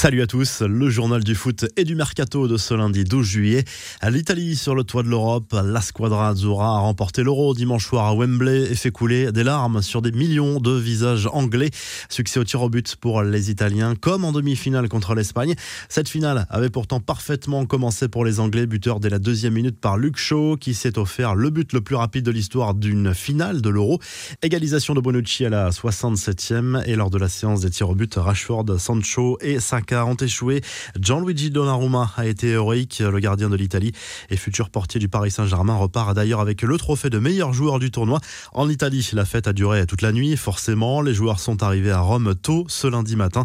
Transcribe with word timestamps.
Salut 0.00 0.22
à 0.22 0.28
tous, 0.28 0.62
le 0.62 0.90
journal 0.90 1.24
du 1.24 1.34
foot 1.34 1.66
et 1.76 1.82
du 1.82 1.96
mercato 1.96 2.46
de 2.46 2.56
ce 2.56 2.72
lundi 2.72 3.02
12 3.02 3.26
juillet. 3.26 3.64
L'Italie, 4.08 4.54
sur 4.54 4.76
le 4.76 4.84
toit 4.84 5.02
de 5.02 5.08
l'Europe, 5.08 5.52
la 5.52 5.80
Squadra 5.80 6.28
Azzurra 6.28 6.76
a 6.76 6.78
remporté 6.78 7.24
l'Euro 7.24 7.52
dimanche 7.52 7.84
soir 7.84 8.06
à 8.06 8.14
Wembley 8.14 8.70
et 8.70 8.76
fait 8.76 8.92
couler 8.92 9.32
des 9.32 9.42
larmes 9.42 9.82
sur 9.82 10.00
des 10.00 10.12
millions 10.12 10.60
de 10.60 10.70
visages 10.70 11.28
anglais. 11.32 11.70
Succès 12.08 12.38
au 12.38 12.44
tir 12.44 12.62
au 12.62 12.68
but 12.68 12.94
pour 12.94 13.24
les 13.24 13.50
Italiens, 13.50 13.96
comme 13.96 14.24
en 14.24 14.30
demi-finale 14.30 14.88
contre 14.88 15.16
l'Espagne. 15.16 15.56
Cette 15.88 16.08
finale 16.08 16.46
avait 16.48 16.70
pourtant 16.70 17.00
parfaitement 17.00 17.66
commencé 17.66 18.06
pour 18.06 18.24
les 18.24 18.38
Anglais, 18.38 18.66
buteur 18.66 19.00
dès 19.00 19.10
la 19.10 19.18
deuxième 19.18 19.54
minute 19.54 19.80
par 19.80 19.98
Luke 19.98 20.16
Shaw, 20.16 20.58
qui 20.58 20.74
s'est 20.74 20.96
offert 20.96 21.34
le 21.34 21.50
but 21.50 21.72
le 21.72 21.80
plus 21.80 21.96
rapide 21.96 22.24
de 22.24 22.30
l'histoire 22.30 22.74
d'une 22.74 23.14
finale 23.14 23.62
de 23.62 23.68
l'Euro. 23.68 23.98
Égalisation 24.42 24.94
de 24.94 25.00
Bonucci 25.00 25.44
à 25.44 25.50
la 25.50 25.70
67e 25.70 26.84
et 26.86 26.94
lors 26.94 27.10
de 27.10 27.18
la 27.18 27.28
séance 27.28 27.62
des 27.62 27.70
tirs 27.70 27.90
au 27.90 27.96
but, 27.96 28.14
Rashford, 28.14 28.78
Sancho 28.78 29.38
et 29.40 29.58
Saka 29.58 29.87
ont 29.92 30.14
échoué. 30.14 30.60
Gianluigi 30.98 31.50
Donnarumma 31.50 32.12
a 32.16 32.26
été 32.26 32.48
héroïque. 32.48 32.98
Le 33.00 33.18
gardien 33.18 33.48
de 33.48 33.56
l'Italie 33.56 33.92
et 34.30 34.36
futur 34.36 34.70
portier 34.70 35.00
du 35.00 35.08
Paris 35.08 35.30
Saint-Germain 35.30 35.74
repart 35.76 36.14
d'ailleurs 36.14 36.40
avec 36.40 36.62
le 36.62 36.76
trophée 36.76 37.10
de 37.10 37.18
meilleur 37.18 37.52
joueur 37.52 37.78
du 37.78 37.90
tournoi. 37.90 38.20
En 38.52 38.68
Italie, 38.68 39.08
la 39.12 39.24
fête 39.24 39.48
a 39.48 39.52
duré 39.52 39.86
toute 39.86 40.02
la 40.02 40.12
nuit. 40.12 40.36
Forcément, 40.36 41.00
les 41.00 41.14
joueurs 41.14 41.40
sont 41.40 41.62
arrivés 41.62 41.90
à 41.90 42.00
Rome 42.00 42.34
tôt 42.34 42.64
ce 42.68 42.86
lundi 42.86 43.16
matin. 43.16 43.44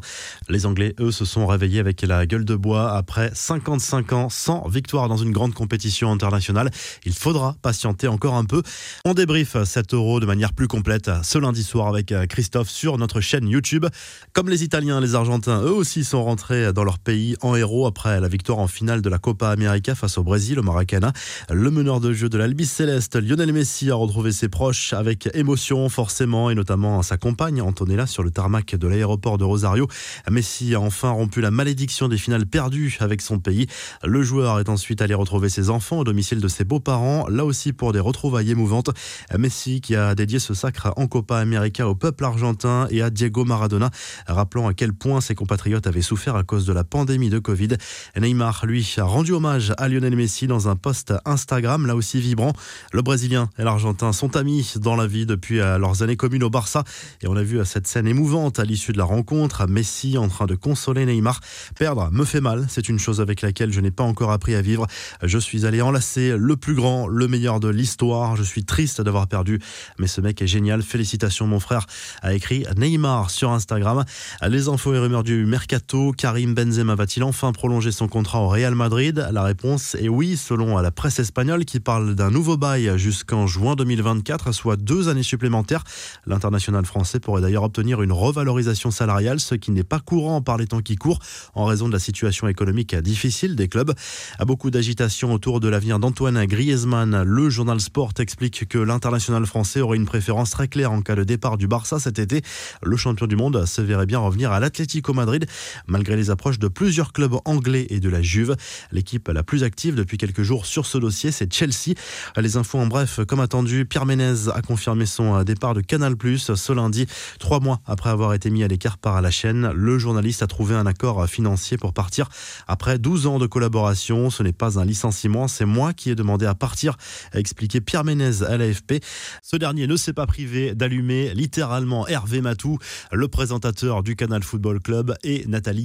Les 0.49 0.65
Anglais, 0.65 0.95
eux, 0.99 1.11
se 1.11 1.25
sont 1.25 1.47
réveillés 1.47 1.79
avec 1.79 2.01
la 2.01 2.25
gueule 2.25 2.45
de 2.45 2.55
bois 2.55 2.95
après 2.95 3.31
55 3.33 4.13
ans 4.13 4.29
sans 4.29 4.67
victoire 4.67 5.07
dans 5.09 5.17
une 5.17 5.31
grande 5.31 5.53
compétition 5.53 6.11
internationale. 6.11 6.69
Il 7.05 7.13
faudra 7.13 7.55
patienter 7.61 8.07
encore 8.07 8.35
un 8.35 8.45
peu. 8.45 8.61
On 9.05 9.13
débrief 9.13 9.55
cet 9.63 9.93
euro 9.93 10.19
de 10.19 10.25
manière 10.25 10.53
plus 10.53 10.67
complète 10.67 11.09
ce 11.23 11.37
lundi 11.37 11.63
soir 11.63 11.87
avec 11.87 12.13
Christophe 12.29 12.69
sur 12.69 12.97
notre 12.97 13.21
chaîne 13.21 13.47
YouTube. 13.47 13.85
Comme 14.33 14.49
les 14.49 14.63
Italiens, 14.63 14.99
les 14.99 15.15
Argentins, 15.15 15.61
eux 15.61 15.73
aussi 15.73 16.03
sont 16.03 16.23
dans 16.35 16.83
leur 16.83 16.97
pays 16.97 17.35
en 17.41 17.55
héros 17.55 17.85
après 17.85 18.19
la 18.19 18.27
victoire 18.27 18.57
en 18.57 18.67
finale 18.67 19.03
de 19.03 19.09
la 19.09 19.19
Copa 19.19 19.49
América 19.49 19.93
face 19.93 20.17
au 20.17 20.23
Brésil, 20.23 20.57
au 20.57 20.63
Maracana. 20.63 21.13
Le 21.51 21.69
meneur 21.69 21.99
de 21.99 22.11
jeu 22.11 22.27
de 22.27 22.39
l'Albi 22.39 22.65
Céleste, 22.65 23.17
Lionel 23.17 23.53
Messi, 23.53 23.91
a 23.91 23.95
retrouvé 23.95 24.31
ses 24.31 24.49
proches 24.49 24.93
avec 24.93 25.29
émotion 25.35 25.87
forcément 25.89 26.49
et 26.49 26.55
notamment 26.55 27.03
sa 27.03 27.17
compagne 27.17 27.61
Antonella 27.61 28.07
sur 28.07 28.23
le 28.23 28.31
tarmac 28.31 28.75
de 28.75 28.87
l'aéroport 28.87 29.37
de 29.37 29.43
Rosario. 29.43 29.87
Messi 30.31 30.73
a 30.73 30.81
enfin 30.81 31.11
rompu 31.11 31.39
la 31.39 31.51
malédiction 31.51 32.07
des 32.07 32.17
finales 32.17 32.47
perdues 32.47 32.97
avec 32.99 33.21
son 33.21 33.37
pays. 33.37 33.67
Le 34.03 34.23
joueur 34.23 34.59
est 34.59 34.69
ensuite 34.69 35.01
allé 35.01 35.13
retrouver 35.13 35.49
ses 35.49 35.69
enfants 35.69 35.99
au 35.99 36.03
domicile 36.03 36.41
de 36.41 36.47
ses 36.47 36.63
beaux-parents, 36.63 37.27
là 37.29 37.45
aussi 37.45 37.73
pour 37.73 37.93
des 37.93 37.99
retrouvailles 37.99 38.49
émouvantes. 38.49 38.89
Messi 39.37 39.81
qui 39.81 39.95
a 39.95 40.15
dédié 40.15 40.39
ce 40.39 40.55
sacre 40.55 40.93
en 40.95 41.05
Copa 41.05 41.37
América 41.37 41.87
au 41.87 41.93
peuple 41.93 42.25
argentin 42.25 42.87
et 42.89 43.03
à 43.03 43.11
Diego 43.11 43.45
Maradona, 43.45 43.91
rappelant 44.25 44.67
à 44.67 44.73
quel 44.73 44.93
point 44.93 45.21
ses 45.21 45.35
compatriotes 45.35 45.85
avaient 45.85 46.01
souffert 46.01 46.22
à 46.31 46.43
cause 46.43 46.65
de 46.65 46.73
la 46.73 46.83
pandémie 46.83 47.29
de 47.29 47.39
Covid. 47.39 47.69
Neymar, 48.17 48.65
lui, 48.65 48.95
a 48.97 49.03
rendu 49.03 49.33
hommage 49.33 49.73
à 49.77 49.89
Lionel 49.89 50.15
Messi 50.15 50.47
dans 50.47 50.69
un 50.69 50.75
post 50.75 51.13
Instagram, 51.25 51.85
là 51.85 51.95
aussi 51.95 52.19
vibrant. 52.19 52.53
Le 52.91 53.01
Brésilien 53.01 53.49
et 53.57 53.63
l'Argentin 53.63 54.13
sont 54.13 54.37
amis 54.37 54.73
dans 54.77 54.95
la 54.95 55.07
vie 55.07 55.25
depuis 55.25 55.59
euh, 55.59 55.77
leurs 55.77 56.01
années 56.01 56.15
communes 56.15 56.43
au 56.43 56.49
Barça. 56.49 56.83
Et 57.21 57.27
on 57.27 57.35
a 57.35 57.43
vu 57.43 57.59
cette 57.65 57.87
scène 57.87 58.07
émouvante 58.07 58.59
à 58.59 58.63
l'issue 58.63 58.93
de 58.93 58.97
la 58.97 59.03
rencontre, 59.03 59.67
Messi 59.67 60.17
en 60.17 60.27
train 60.27 60.45
de 60.45 60.55
consoler 60.55 61.05
Neymar. 61.05 61.41
Perdre 61.77 62.09
me 62.11 62.23
fait 62.23 62.41
mal, 62.41 62.65
c'est 62.69 62.87
une 62.87 62.99
chose 62.99 63.19
avec 63.19 63.41
laquelle 63.41 63.73
je 63.73 63.81
n'ai 63.81 63.91
pas 63.91 64.03
encore 64.03 64.31
appris 64.31 64.55
à 64.55 64.61
vivre. 64.61 64.87
Je 65.21 65.37
suis 65.37 65.65
allé 65.65 65.81
enlacer 65.81 66.35
le 66.37 66.55
plus 66.55 66.75
grand, 66.75 67.07
le 67.07 67.27
meilleur 67.27 67.59
de 67.59 67.67
l'histoire. 67.67 68.35
Je 68.35 68.43
suis 68.43 68.63
triste 68.63 69.01
d'avoir 69.01 69.27
perdu, 69.27 69.59
mais 69.99 70.07
ce 70.07 70.21
mec 70.21 70.41
est 70.41 70.47
génial. 70.47 70.81
Félicitations 70.81 71.47
mon 71.47 71.59
frère, 71.59 71.85
a 72.21 72.33
écrit 72.33 72.65
Neymar 72.77 73.29
sur 73.29 73.51
Instagram. 73.51 74.05
Les 74.47 74.69
infos 74.69 74.93
et 74.93 74.99
rumeurs 74.99 75.23
du 75.23 75.45
mercato. 75.45 76.12
Karim 76.15 76.53
Benzema 76.53 76.95
va-t-il 76.95 77.23
enfin 77.23 77.51
prolonger 77.51 77.91
son 77.91 78.07
contrat 78.07 78.39
au 78.39 78.47
Real 78.47 78.75
Madrid? 78.75 79.27
La 79.31 79.43
réponse 79.43 79.95
est 79.95 80.09
oui, 80.09 80.37
selon 80.37 80.77
la 80.77 80.91
presse 80.91 81.19
espagnole 81.19 81.65
qui 81.65 81.79
parle 81.79 82.15
d'un 82.15 82.29
nouveau 82.29 82.57
bail 82.57 82.91
jusqu'en 82.97 83.47
juin 83.47 83.75
2024, 83.75 84.51
soit 84.51 84.75
deux 84.75 85.09
années 85.09 85.23
supplémentaires. 85.23 85.83
L'international 86.25 86.85
français 86.85 87.19
pourrait 87.19 87.41
d'ailleurs 87.41 87.63
obtenir 87.63 88.01
une 88.01 88.11
revalorisation 88.11 88.91
salariale, 88.91 89.39
ce 89.39 89.55
qui 89.55 89.71
n'est 89.71 89.83
pas 89.83 89.99
courant 89.99 90.41
par 90.41 90.57
les 90.57 90.67
temps 90.67 90.81
qui 90.81 90.95
courent 90.95 91.19
en 91.55 91.65
raison 91.65 91.87
de 91.87 91.93
la 91.93 91.99
situation 91.99 92.47
économique 92.47 92.95
difficile 92.95 93.55
des 93.55 93.67
clubs. 93.67 93.93
À 94.39 94.45
beaucoup 94.45 94.69
d'agitation 94.69 95.33
autour 95.33 95.59
de 95.59 95.67
l'avenir 95.67 95.99
d'Antoine 95.99 96.45
Griezmann, 96.45 97.23
le 97.23 97.49
journal 97.49 97.79
Sport 97.79 98.13
explique 98.19 98.67
que 98.67 98.77
l'international 98.77 99.45
français 99.45 99.81
aurait 99.81 99.97
une 99.97 100.05
préférence 100.05 100.49
très 100.49 100.67
claire 100.67 100.91
en 100.91 101.01
cas 101.01 101.15
de 101.15 101.23
départ 101.23 101.57
du 101.57 101.67
Barça 101.67 101.99
cet 101.99 102.19
été. 102.19 102.41
Le 102.81 102.97
champion 102.97 103.27
du 103.27 103.35
monde 103.35 103.65
se 103.65 103.81
verrait 103.81 104.05
bien 104.05 104.19
revenir 104.19 104.51
à 104.51 104.59
l'Atlético 104.59 105.13
Madrid 105.13 105.45
malgré 105.87 106.02
les 106.07 106.29
approches 106.29 106.59
de 106.59 106.67
plusieurs 106.67 107.13
clubs 107.13 107.35
anglais 107.45 107.87
et 107.89 107.99
de 107.99 108.09
la 108.09 108.21
Juve. 108.21 108.55
L'équipe 108.91 109.27
la 109.27 109.43
plus 109.43 109.63
active 109.63 109.95
depuis 109.95 110.17
quelques 110.17 110.43
jours 110.43 110.65
sur 110.65 110.85
ce 110.85 110.97
dossier, 110.97 111.31
c'est 111.31 111.51
Chelsea. 111.51 111.95
Les 112.37 112.57
infos 112.57 112.79
en 112.79 112.87
bref, 112.87 113.19
comme 113.27 113.39
attendu, 113.39 113.85
Pierre 113.85 114.05
Ménez 114.05 114.49
a 114.53 114.61
confirmé 114.61 115.05
son 115.05 115.43
départ 115.43 115.73
de 115.73 115.81
Canal+, 115.81 116.15
ce 116.37 116.73
lundi, 116.73 117.07
trois 117.39 117.59
mois 117.59 117.81
après 117.85 118.09
avoir 118.09 118.33
été 118.33 118.49
mis 118.49 118.63
à 118.63 118.67
l'écart 118.67 118.97
par 118.97 119.21
la 119.21 119.31
chaîne. 119.31 119.71
Le 119.73 119.97
journaliste 119.97 120.43
a 120.43 120.47
trouvé 120.47 120.75
un 120.75 120.85
accord 120.85 121.27
financier 121.27 121.77
pour 121.77 121.93
partir 121.93 122.29
après 122.67 122.99
12 122.99 123.27
ans 123.27 123.39
de 123.39 123.47
collaboration. 123.47 124.29
Ce 124.29 124.43
n'est 124.43 124.53
pas 124.53 124.79
un 124.79 124.85
licenciement, 124.85 125.47
c'est 125.47 125.65
moi 125.65 125.93
qui 125.93 126.09
ai 126.09 126.15
demandé 126.15 126.45
à 126.45 126.55
partir, 126.55 126.97
a 127.31 127.39
expliqué 127.39 127.81
Pierre 127.81 128.03
Ménez 128.03 128.43
à 128.43 128.57
l'AFP. 128.57 129.03
Ce 129.41 129.55
dernier 129.55 129.87
ne 129.87 129.95
s'est 129.95 130.13
pas 130.13 130.25
privé 130.25 130.75
d'allumer 130.75 131.33
littéralement 131.33 132.07
Hervé 132.07 132.41
Matou, 132.41 132.77
le 133.11 133.27
présentateur 133.27 134.03
du 134.03 134.15
Canal 134.15 134.43
Football 134.43 134.79
Club, 134.79 135.15
et 135.23 135.45
Nathalie 135.47 135.83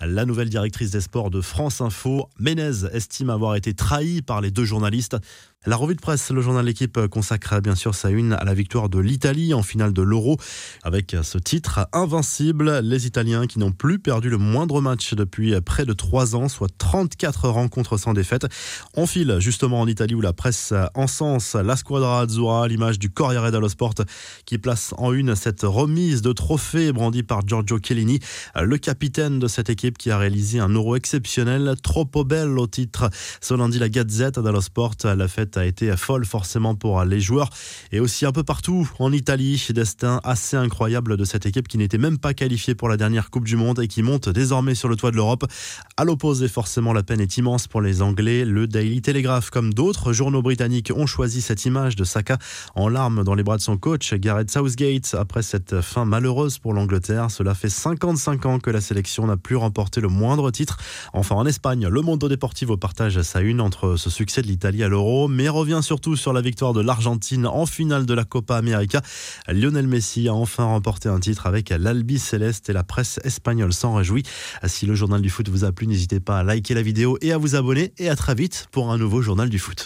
La 0.00 0.24
nouvelle 0.24 0.48
directrice 0.48 0.90
des 0.90 1.00
sports 1.00 1.30
de 1.30 1.40
France 1.40 1.80
Info. 1.80 2.28
Ménez 2.38 2.84
estime 2.92 3.30
avoir 3.30 3.56
été 3.56 3.74
trahi 3.74 4.22
par 4.22 4.40
les 4.40 4.50
deux 4.50 4.64
journalistes. 4.64 5.16
La 5.66 5.76
revue 5.76 5.94
de 5.94 6.00
presse, 6.00 6.30
le 6.30 6.42
journal 6.42 6.66
L'équipe 6.66 7.06
consacre 7.06 7.58
bien 7.62 7.74
sûr 7.74 7.94
sa 7.94 8.10
une 8.10 8.34
à 8.34 8.44
la 8.44 8.52
victoire 8.52 8.90
de 8.90 8.98
l'Italie 8.98 9.54
en 9.54 9.62
finale 9.62 9.94
de 9.94 10.02
l'Euro 10.02 10.36
avec 10.82 11.16
ce 11.22 11.38
titre 11.38 11.88
invincible. 11.94 12.80
Les 12.80 13.06
Italiens 13.06 13.46
qui 13.46 13.58
n'ont 13.58 13.72
plus 13.72 13.98
perdu 13.98 14.28
le 14.28 14.36
moindre 14.36 14.82
match 14.82 15.14
depuis 15.14 15.58
près 15.62 15.86
de 15.86 15.94
trois 15.94 16.36
ans, 16.36 16.50
soit 16.50 16.68
34 16.76 17.48
rencontres 17.48 17.96
sans 17.96 18.12
défaite. 18.12 18.46
On 18.94 19.06
file 19.06 19.36
justement 19.38 19.80
en 19.80 19.86
Italie 19.86 20.14
où 20.14 20.20
la 20.20 20.34
presse 20.34 20.74
encense 20.94 21.54
la 21.54 21.76
squadra 21.76 22.20
azzurra, 22.20 22.68
l'image 22.68 22.98
du 22.98 23.08
Corriere 23.08 23.50
dello 23.50 23.70
Sport 23.70 23.94
qui 24.44 24.58
place 24.58 24.92
en 24.98 25.14
une 25.14 25.34
cette 25.34 25.62
remise 25.62 26.20
de 26.20 26.32
trophée 26.32 26.92
brandie 26.92 27.22
par 27.22 27.40
Giorgio 27.46 27.78
Chiellini, 27.82 28.20
le 28.60 28.76
capitaine 28.76 29.23
de 29.30 29.48
cette 29.48 29.70
équipe 29.70 29.98
qui 29.98 30.10
a 30.10 30.18
réalisé 30.18 30.60
un 30.60 30.68
Euro 30.68 30.96
exceptionnel, 30.96 31.74
troppo 31.82 32.24
bello 32.24 32.66
titre. 32.66 33.10
Ce 33.40 33.54
lundi, 33.54 33.78
la 33.78 33.88
Gazette 33.88 34.38
dello 34.38 34.60
Sport, 34.60 34.96
la 35.04 35.28
fête 35.28 35.56
a 35.56 35.66
été 35.66 35.96
folle 35.96 36.24
forcément 36.24 36.74
pour 36.74 37.02
les 37.04 37.20
joueurs 37.20 37.50
et 37.92 38.00
aussi 38.00 38.26
un 38.26 38.32
peu 38.32 38.42
partout 38.42 38.88
en 38.98 39.12
Italie. 39.12 39.62
Destin 39.74 40.20
assez 40.24 40.56
incroyable 40.56 41.16
de 41.16 41.24
cette 41.24 41.46
équipe 41.46 41.68
qui 41.68 41.78
n'était 41.78 41.98
même 41.98 42.18
pas 42.18 42.34
qualifiée 42.34 42.74
pour 42.74 42.88
la 42.88 42.96
dernière 42.96 43.30
Coupe 43.30 43.44
du 43.44 43.56
Monde 43.56 43.80
et 43.80 43.88
qui 43.88 44.02
monte 44.02 44.28
désormais 44.28 44.74
sur 44.74 44.88
le 44.88 44.96
toit 44.96 45.10
de 45.10 45.16
l'Europe. 45.16 45.44
À 45.96 46.04
l'opposé, 46.04 46.48
forcément, 46.48 46.92
la 46.92 47.02
peine 47.02 47.20
est 47.20 47.36
immense 47.36 47.66
pour 47.66 47.80
les 47.80 48.02
Anglais. 48.02 48.44
Le 48.44 48.66
Daily 48.66 49.02
Telegraph, 49.02 49.50
comme 49.50 49.74
d'autres 49.74 50.12
journaux 50.12 50.42
britanniques, 50.42 50.92
ont 50.94 51.06
choisi 51.06 51.40
cette 51.40 51.64
image 51.64 51.96
de 51.96 52.04
Saka 52.04 52.38
en 52.74 52.88
larmes 52.88 53.24
dans 53.24 53.34
les 53.34 53.42
bras 53.42 53.56
de 53.56 53.62
son 53.62 53.76
coach, 53.76 54.14
Gareth 54.14 54.50
Southgate, 54.50 55.14
après 55.18 55.42
cette 55.42 55.80
fin 55.80 56.04
malheureuse 56.04 56.58
pour 56.58 56.72
l'Angleterre. 56.72 57.30
Cela 57.30 57.54
fait 57.54 57.68
55 57.68 58.46
ans 58.46 58.58
que 58.58 58.70
la 58.70 58.80
n'a 59.26 59.36
plus 59.36 59.56
remporté 59.56 60.00
le 60.00 60.08
moindre 60.08 60.50
titre. 60.50 60.78
Enfin, 61.12 61.34
en 61.34 61.46
Espagne, 61.46 61.86
le 61.88 62.00
Mondo 62.02 62.28
Deportivo 62.28 62.76
partage 62.76 63.20
sa 63.22 63.40
une 63.40 63.60
entre 63.60 63.96
ce 63.96 64.10
succès 64.10 64.42
de 64.42 64.46
l'Italie 64.46 64.82
à 64.82 64.88
l'Euro, 64.88 65.28
mais 65.28 65.48
revient 65.48 65.80
surtout 65.82 66.16
sur 66.16 66.32
la 66.32 66.40
victoire 66.40 66.72
de 66.72 66.80
l'Argentine 66.80 67.46
en 67.46 67.66
finale 67.66 68.06
de 68.06 68.14
la 68.14 68.24
Copa 68.24 68.56
América. 68.56 69.02
Lionel 69.48 69.86
Messi 69.86 70.28
a 70.28 70.34
enfin 70.34 70.64
remporté 70.64 71.08
un 71.08 71.20
titre 71.20 71.46
avec 71.46 71.70
l'Albi 71.70 72.18
Céleste 72.18 72.70
et 72.70 72.72
la 72.72 72.84
presse 72.84 73.20
espagnole 73.24 73.72
s'en 73.72 73.94
réjouit. 73.94 74.24
Si 74.66 74.86
le 74.86 74.94
journal 74.94 75.20
du 75.20 75.30
foot 75.30 75.48
vous 75.48 75.64
a 75.64 75.72
plu, 75.72 75.86
n'hésitez 75.86 76.20
pas 76.20 76.38
à 76.38 76.42
liker 76.42 76.74
la 76.74 76.82
vidéo 76.82 77.18
et 77.20 77.32
à 77.32 77.38
vous 77.38 77.56
abonner 77.56 77.92
et 77.98 78.08
à 78.08 78.16
très 78.16 78.34
vite 78.34 78.68
pour 78.70 78.92
un 78.92 78.98
nouveau 78.98 79.22
journal 79.22 79.48
du 79.48 79.58
foot. 79.58 79.82